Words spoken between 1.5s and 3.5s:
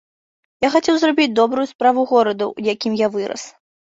справу гораду, у якім я вырас.